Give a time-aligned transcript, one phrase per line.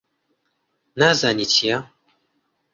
[0.99, 1.77] نازانی چییە؟